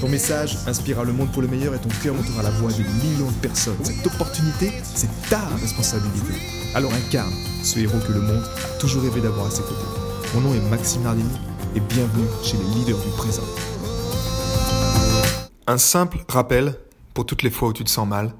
[0.00, 2.82] Ton message inspirera le monde pour le meilleur et ton cœur montera la voix de
[2.82, 3.78] millions de personnes.
[3.82, 6.34] Cette opportunité, c'est ta responsabilité.
[6.74, 9.86] Alors incarne ce héros que le monde a toujours rêvé d'avoir à ses côtés.
[10.34, 11.30] Mon nom est Maxime Nardini
[11.74, 13.42] et bienvenue chez les leaders du présent.
[15.66, 16.74] Un simple rappel
[17.14, 18.34] pour toutes les fois où tu te sens mal.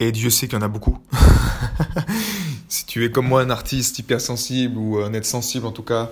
[0.00, 0.98] Et Dieu sait qu'il y en a beaucoup.
[2.68, 6.10] si tu es comme moi un artiste hypersensible ou un être sensible en tout cas,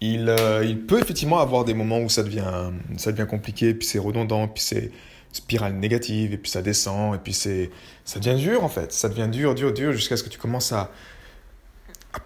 [0.00, 4.48] il, euh, il, peut effectivement avoir des moments où ça devient, compliqué, puis c'est redondant,
[4.48, 4.90] puis c'est
[5.32, 7.70] spirale négative, et puis ça descend, et puis c'est,
[8.04, 8.92] ça devient dur en fait.
[8.92, 10.90] Ça devient dur, dur, dur, jusqu'à ce que tu commences à,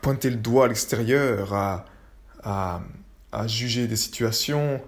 [0.00, 2.76] pointer le doigt à l'extérieur, à,
[3.46, 4.80] juger des situations,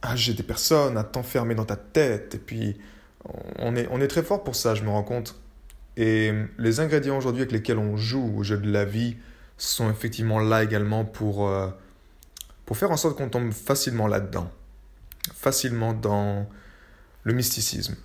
[0.00, 2.36] à juger des personnes, à t'enfermer dans ta tête.
[2.36, 2.78] Et puis,
[3.58, 5.38] on est, on est très fort pour ça, je me rends compte.
[5.96, 9.16] Et les ingrédients aujourd'hui avec lesquels on joue au jeu de la vie
[9.58, 11.48] sont effectivement là également pour.
[11.48, 11.68] Euh,
[12.70, 14.48] pour faire en sorte qu'on tombe facilement là-dedans,
[15.34, 16.48] facilement dans
[17.24, 17.96] le mysticisme,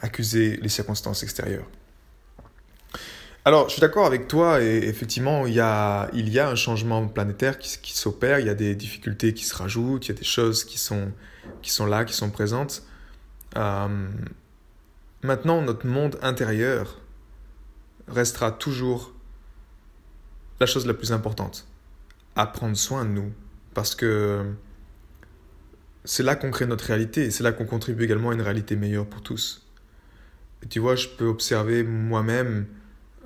[0.00, 1.66] accuser les circonstances extérieures.
[3.44, 6.54] Alors, je suis d'accord avec toi, et effectivement, il y a, il y a un
[6.54, 10.18] changement planétaire qui, s'opère, il y a des difficultés qui se rajoutent, il y a
[10.18, 11.10] des choses qui sont,
[11.60, 12.84] qui sont là, qui sont présentes.
[13.56, 14.08] Euh,
[15.22, 17.00] maintenant, notre monde intérieur
[18.06, 19.12] restera toujours
[20.60, 21.66] la chose la plus importante.
[22.36, 23.32] À prendre soin de nous,
[23.76, 24.42] parce que
[26.06, 28.74] c'est là qu'on crée notre réalité et c'est là qu'on contribue également à une réalité
[28.74, 29.68] meilleure pour tous.
[30.70, 32.66] Tu vois, je peux observer moi-même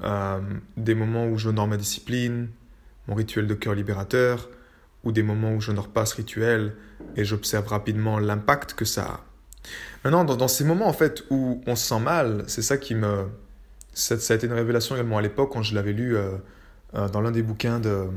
[0.03, 0.41] euh,
[0.77, 2.49] des moments où j'honore ma discipline,
[3.07, 4.49] mon rituel de cœur libérateur,
[5.05, 6.75] ou des moments où j'honore pas ce rituel
[7.15, 9.21] et j'observe rapidement l'impact que ça a.
[10.03, 13.29] Maintenant, dans, ces moments en fait où on se sent mal, c'est ça qui me.
[13.93, 16.33] Ça, ça, a été une révélation également à l'époque quand je l'avais lu euh,
[16.97, 18.09] euh, dans l'un des bouquins de,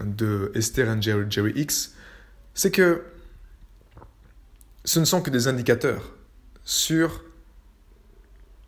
[0.00, 1.94] de Esther et Jerry, Jerry X,
[2.54, 3.04] c'est que
[4.84, 6.12] ce ne sont que des indicateurs
[6.64, 7.22] sur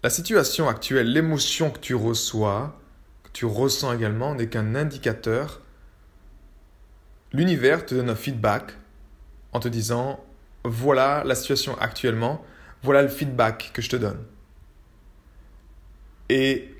[0.03, 2.79] la situation actuelle, l'émotion que tu reçois,
[3.25, 5.62] que tu ressens également, n'est qu'un indicateur.
[7.33, 8.75] L'univers te donne un feedback
[9.53, 10.23] en te disant,
[10.65, 12.45] voilà la situation actuellement,
[12.83, 14.23] voilà le feedback que je te donne.
[16.29, 16.75] Et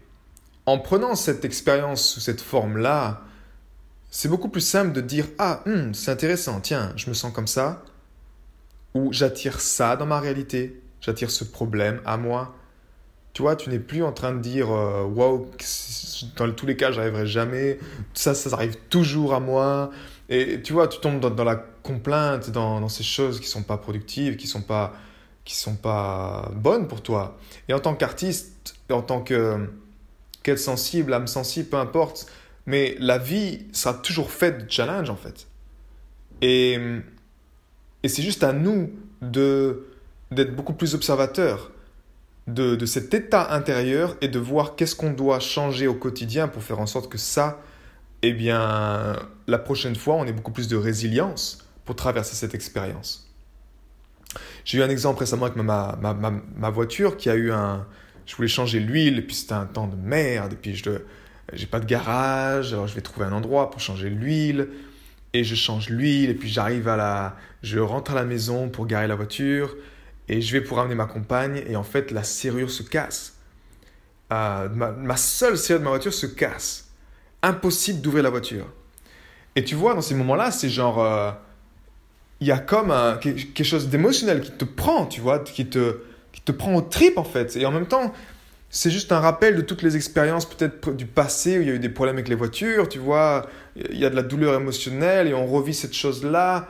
[0.66, 3.22] en prenant cette expérience sous cette forme-là,
[4.14, 7.48] c'est beaucoup plus simple de dire Ah, hmm, c'est intéressant, tiens, je me sens comme
[7.48, 7.82] ça,
[8.94, 12.54] ou j'attire ça dans ma réalité, j'attire ce problème à moi.
[13.32, 15.50] Tu vois, tu n'es plus en train de dire euh, Waouh,
[16.36, 17.80] dans tous les cas, j'arriverai jamais,
[18.14, 19.91] ça, ça arrive toujours à moi.
[20.28, 24.36] Et tu vois, tu tombes dans, la complainte, dans, ces choses qui sont pas productives,
[24.36, 24.94] qui sont pas,
[25.44, 27.36] sont pas bonnes pour toi.
[27.69, 29.69] Et en tant qu'artiste, en tant que
[30.44, 32.26] qu'être sensible, âme sensible, peu importe,
[32.66, 35.47] mais la vie sera toujours faite de challenges en fait.
[36.41, 36.78] Et,
[38.02, 38.92] et c'est juste à nous
[39.22, 39.86] de
[40.30, 41.70] d'être beaucoup plus observateurs
[42.47, 46.62] de, de, cet état intérieur et de voir qu'est-ce qu'on doit changer au quotidien pour
[46.62, 47.60] faire en sorte que ça,
[48.22, 53.31] eh bien, la prochaine fois, on ait beaucoup plus de résilience pour traverser cette expérience.
[54.64, 57.86] J'ai eu un exemple récemment avec ma, ma, ma, voiture qui a eu un...
[58.26, 60.91] Je voulais changer l'huile, puis c'était un temps de merde, et puis je,
[61.53, 64.69] j'ai pas de garage, alors je vais trouver un endroit pour changer l'huile.
[65.32, 67.37] Et je change l'huile, et puis j'arrive à la.
[67.62, 69.75] Je rentre à la maison pour garer la voiture,
[70.28, 73.34] et je vais pour amener ma compagne, et en fait, la serrure se casse.
[74.32, 76.88] Euh, ma, seule serrure de ma voiture se casse.
[77.43, 78.66] Impossible d'ouvrir la voiture.
[79.56, 81.03] Et tu vois, dans ces moments-là, c'est genre.
[81.03, 81.32] Euh,
[82.41, 86.00] il y a comme quelque chose d'émotionnel qui te prend, tu vois, qui te,
[86.32, 87.56] qui te prend au trip en fait.
[87.56, 88.12] Et en même temps,
[88.75, 91.75] c'est juste un rappel de toutes les expériences peut-être du passé où il y a
[91.75, 95.29] eu des problèmes avec les voitures, tu vois, il y a de la douleur émotionnelle
[95.29, 96.67] et on revit cette chose-là.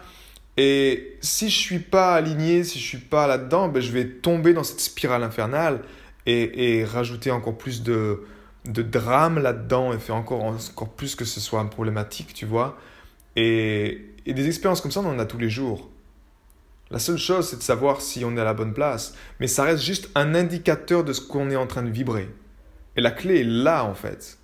[0.59, 4.53] Et si je suis pas aligné, si je suis pas là-dedans, ben je vais tomber
[4.53, 5.81] dans cette spirale infernale
[6.27, 8.21] et, et rajouter encore plus de,
[8.67, 12.77] de drame là-dedans et faire encore, encore plus que ce soit problématique, tu vois.
[13.35, 15.89] Et, et des expériences comme ça, on en a tous les jours.
[16.91, 19.15] La seule chose, c'est de savoir si on est à la bonne place.
[19.41, 22.29] Mais ça reste juste un indicateur de ce qu'on est en train de vibrer.
[22.97, 24.39] Et la clé est là, en fait.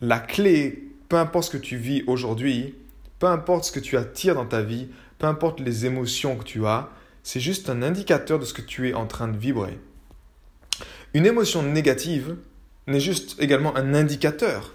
[0.00, 2.74] La clé, peu importe ce que tu vis aujourd'hui,
[3.18, 4.88] peu importe ce que tu attires dans ta vie,
[5.18, 6.88] peu importe les émotions que tu as,
[7.22, 9.78] c'est juste un indicateur de ce que tu es en train de vibrer.
[11.14, 12.36] Une émotion négative
[12.88, 14.72] n'est juste également un indicateur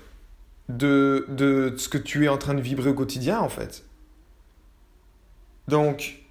[0.69, 3.83] de, de ce que tu es en train de vibrer au quotidien, en fait.
[5.67, 6.26] Donc,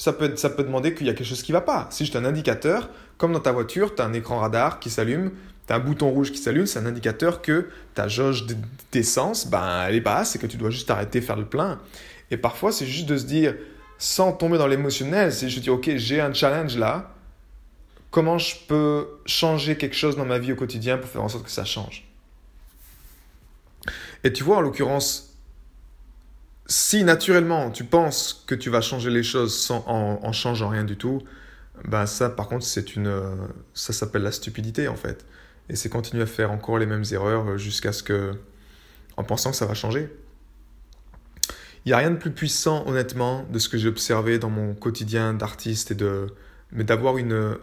[0.00, 1.86] ça peut, ça peut demander qu'il y a quelque chose qui ne va pas.
[1.90, 2.88] C'est juste un indicateur,
[3.18, 5.30] comme dans ta voiture, tu as un écran radar qui s'allume,
[5.66, 8.46] tu as un bouton rouge qui s'allume, c'est un indicateur que ta jauge
[8.92, 11.78] d'essence, ben, elle est basse et que tu dois juste arrêter faire le plein.
[12.30, 13.54] Et parfois, c'est juste de se dire,
[13.98, 17.12] sans tomber dans l'émotionnel, c'est juste de dire, ok, j'ai un challenge là,
[18.10, 21.44] comment je peux changer quelque chose dans ma vie au quotidien pour faire en sorte
[21.44, 22.08] que ça change?
[24.24, 25.29] Et tu vois, en l'occurrence,
[26.70, 30.96] si naturellement tu penses que tu vas changer les choses sans, en, changeant rien du
[30.96, 31.20] tout,
[31.84, 33.12] ben ça par contre c'est une
[33.74, 35.26] ça s'appelle la stupidité en fait
[35.68, 38.32] et c'est continuer à faire encore les mêmes erreurs jusqu'à ce que
[39.16, 40.14] en pensant que ça va changer.
[41.84, 44.74] Il n'y a rien de plus puissant honnêtement de ce que j'ai observé dans mon
[44.74, 46.28] quotidien d'artiste et de
[46.70, 47.58] mais d'avoir une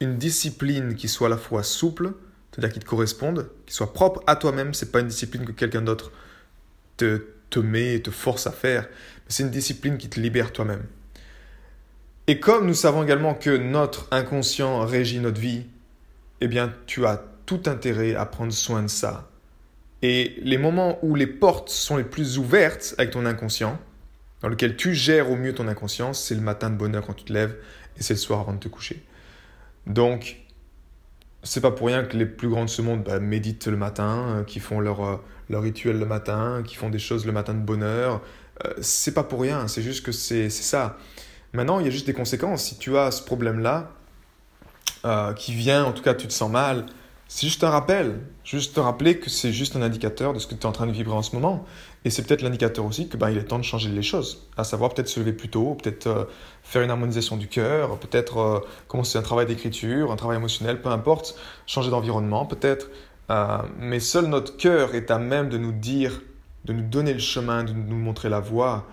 [0.00, 2.14] une discipline qui soit à la fois souple,
[2.50, 5.82] c'est-à-dire qui te corresponde, qui soit propre à toi-même, c'est pas une discipline que quelqu'un
[5.82, 6.10] d'autre
[6.96, 8.88] te te met et te force à faire,
[9.28, 10.84] c'est une discipline qui te libère toi-même.
[12.26, 15.66] Et comme nous savons également que notre inconscient régit notre vie,
[16.40, 19.30] eh bien, tu as tout intérêt à prendre soin de ça.
[20.02, 23.78] Et les moments où les portes sont les plus ouvertes avec ton inconscient,
[24.42, 27.24] dans lequel tu gères au mieux ton inconscient, c'est le matin de bonheur quand tu
[27.24, 27.56] te lèves
[27.96, 29.02] et c'est le soir avant de te coucher.
[29.86, 30.40] Donc,
[31.42, 34.38] c'est pas pour rien que les plus grands de ce monde bah, méditent le matin,
[34.38, 35.16] euh, qui font leur, euh,
[35.50, 38.20] leur rituel le matin, qui font des choses le matin de bonheur.
[38.64, 40.96] Euh, c'est pas pour rien, c'est juste que c'est ça.
[41.52, 42.64] Maintenant, il y a juste des conséquences.
[42.64, 43.90] Si tu as ce problème-là,
[45.04, 46.86] euh, qui vient, en tout cas, tu te sens mal,
[47.28, 48.20] c'est juste un rappel.
[48.42, 50.86] Juste te rappeler que c'est juste un indicateur de ce que tu es en train
[50.86, 51.64] de vibrer en ce moment.
[52.04, 54.46] Et c'est peut-être l'indicateur aussi que ben, il est temps de changer les choses.
[54.56, 56.24] À savoir peut-être se lever plus tôt, peut-être euh,
[56.62, 61.36] faire une harmonisation du cœur, peut-être commencer un travail d'écriture, un travail émotionnel, peu importe,
[61.66, 62.88] changer d'environnement peut-être.
[63.30, 66.20] Euh, mais seul notre cœur est à même de nous dire,
[66.64, 68.86] de nous donner le chemin, de nous montrer la voie.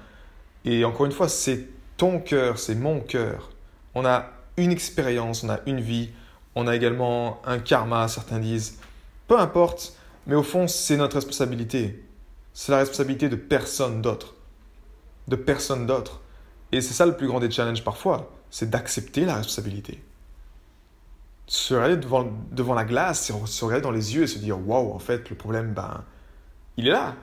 [0.65, 1.67] Et encore une fois, c'est
[1.97, 3.51] ton cœur, c'est mon cœur.
[3.95, 6.09] On a une expérience, on a une vie,
[6.55, 8.79] on a également un karma, certains disent.
[9.27, 9.95] Peu importe,
[10.27, 12.03] mais au fond, c'est notre responsabilité.
[12.53, 14.35] C'est la responsabilité de personne d'autre.
[15.27, 16.21] De personne d'autre.
[16.71, 20.01] Et c'est ça le plus grand des challenges parfois, c'est d'accepter la responsabilité
[21.47, 24.93] se regarder devant, devant la glace, se regarder dans les yeux et se dire waouh,
[24.93, 26.03] en fait, le problème, ben,
[26.77, 27.15] il est là.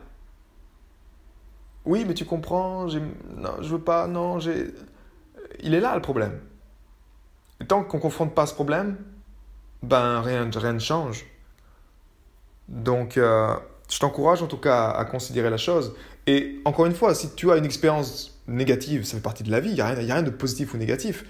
[1.85, 4.75] Oui, mais tu comprends, non, je veux pas, non, j'ai.
[5.61, 6.39] Il est là le problème.
[7.61, 8.99] Et tant qu'on ne confronte pas ce problème,
[9.83, 11.25] ben rien, rien ne change.
[12.69, 13.55] Donc, euh,
[13.91, 15.95] je t'encourage en tout cas à considérer la chose.
[16.27, 19.61] Et encore une fois, si tu as une expérience négative, ça fait partie de la
[19.61, 21.25] vie, il n'y a, a, rien de positif ou négatif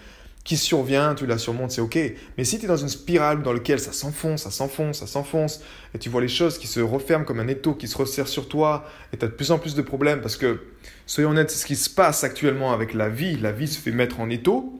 [0.48, 1.98] qui survient, tu la surmontes, c'est ok.
[2.38, 5.60] Mais si tu es dans une spirale dans laquelle ça s'enfonce, ça s'enfonce, ça s'enfonce,
[5.94, 8.48] et tu vois les choses qui se referment comme un étau qui se resserre sur
[8.48, 10.62] toi, et tu as de plus en plus de problèmes, parce que,
[11.04, 13.36] soyons honnêtes, c'est ce qui se passe actuellement avec la vie.
[13.36, 14.72] La vie se fait mettre en étau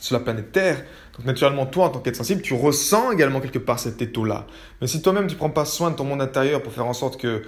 [0.00, 0.82] sur la planète Terre.
[1.18, 4.46] Donc naturellement, toi, en tant qu'être sensible, tu ressens également quelque part cet étau-là.
[4.80, 7.20] Mais si toi-même, tu prends pas soin de ton monde intérieur pour faire en sorte
[7.20, 7.42] que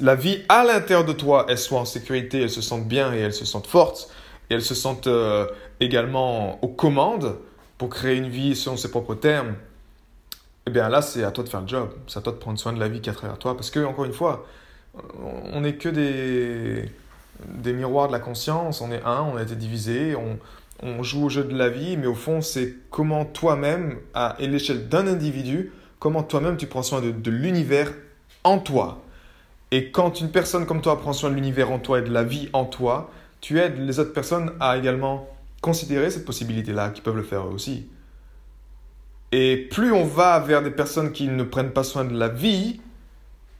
[0.00, 3.18] la vie à l'intérieur de toi, elle soit en sécurité, elle se sente bien et
[3.18, 4.08] elle se sente forte,
[4.50, 5.46] et elles se sentent euh,
[5.80, 7.36] également aux commandes
[7.78, 9.54] pour créer une vie selon ses propres termes,
[10.66, 11.90] eh bien là, c'est à toi de faire le job.
[12.06, 13.54] C'est à toi de prendre soin de la vie qui est à travers toi.
[13.54, 14.46] Parce que, encore une fois,
[15.52, 16.90] on n'est que des,
[17.44, 18.80] des miroirs de la conscience.
[18.80, 22.06] On est un, on a été divisé, on, joue au jeu de la vie, mais
[22.06, 27.10] au fond, c'est comment toi-même, à l'échelle d'un individu, comment toi-même tu prends soin de,
[27.12, 27.92] de l'univers
[28.44, 29.02] en toi.
[29.70, 32.24] Et quand une personne comme toi prend soin de l'univers en toi et de la
[32.24, 33.10] vie en toi,
[33.46, 35.28] tu aides les autres personnes à également
[35.60, 37.86] considérer cette possibilité-là, qui peuvent le faire eux aussi.
[39.30, 42.80] Et plus on va vers des personnes qui ne prennent pas soin de la vie,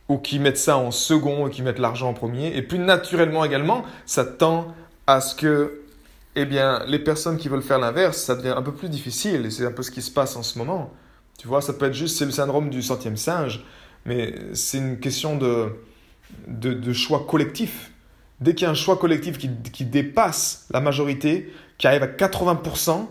[0.09, 3.45] ou qui mettent ça en second et qui mettent l'argent en premier, et plus naturellement
[3.45, 4.75] également, ça tend
[5.07, 5.83] à ce que
[6.35, 9.51] eh bien, les personnes qui veulent faire l'inverse, ça devient un peu plus difficile, et
[9.51, 10.93] c'est un peu ce qui se passe en ce moment.
[11.39, 13.65] Tu vois, ça peut être juste, c'est le syndrome du centième singe,
[14.05, 15.69] mais c'est une question de,
[16.49, 17.93] de, de choix collectif.
[18.41, 22.07] Dès qu'il y a un choix collectif qui, qui, dépasse la majorité, qui arrive à
[22.07, 23.07] 80%,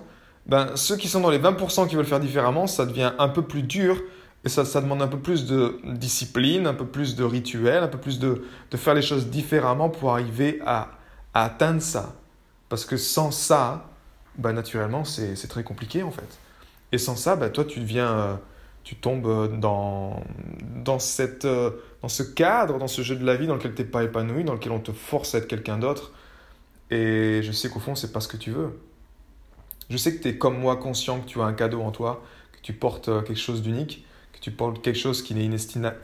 [0.46, 3.42] ben, ceux qui sont dans les 20% qui veulent faire différemment, ça devient un peu
[3.42, 4.02] plus dur
[4.44, 7.88] et ça, ça demande un peu plus de discipline, un peu plus de rituel, un
[7.88, 10.90] peu plus de, de faire les choses différemment pour arriver à,
[11.34, 12.14] à, atteindre ça.
[12.70, 13.90] Parce que sans ça,
[14.38, 16.40] ben, naturellement, c'est très compliqué en fait.
[16.92, 18.08] Et sans ça, ben, toi, tu deviens...
[18.08, 18.36] Euh,
[18.86, 20.24] tu tombes dans,
[20.86, 21.72] dans, cette, euh,
[22.04, 24.44] dans ce cadre, dans ce jeu de la vie dans lequel tu n'es pas épanoui,
[24.44, 26.14] dans lequel on te force à être quelqu'un d'autre.
[26.92, 28.80] Et je sais qu'au fond, c'est pas ce que tu veux.
[29.90, 32.24] Je sais que tu es comme moi conscient que tu as un cadeau en toi,
[32.52, 35.46] que tu portes euh, quelque chose d'unique, que tu portes quelque chose qui n'est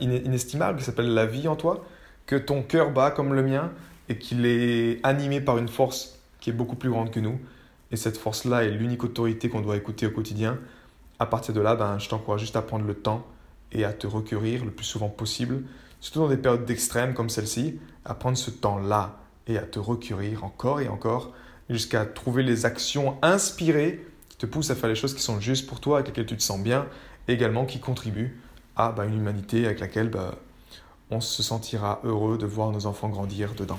[0.00, 1.84] inestimable, qui s'appelle la vie en toi,
[2.26, 3.70] que ton cœur bat comme le mien
[4.08, 7.38] et qu'il est animé par une force qui est beaucoup plus grande que nous.
[7.92, 10.58] Et cette force-là est l'unique autorité qu'on doit écouter au quotidien.
[11.18, 13.26] À partir de là, ben, je t'encourage juste à prendre le temps
[13.72, 15.64] et à te recueillir le plus souvent possible,
[16.00, 20.44] surtout dans des périodes d'extrême comme celle-ci, à prendre ce temps-là et à te recueillir
[20.44, 21.32] encore et encore
[21.70, 25.66] jusqu'à trouver les actions inspirées qui te poussent à faire les choses qui sont justes
[25.66, 26.86] pour toi, avec lesquelles tu te sens bien,
[27.28, 28.40] et également qui contribuent
[28.76, 30.32] à ben, une humanité avec laquelle ben,
[31.10, 33.78] on se sentira heureux de voir nos enfants grandir dedans.